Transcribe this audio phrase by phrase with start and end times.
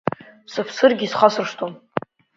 [0.51, 1.73] Сыԥсыргьы исхасыршҭуам.